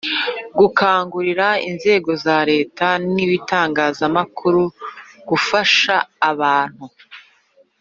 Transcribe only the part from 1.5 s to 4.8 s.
inzego za Leta n ibitangazamakuru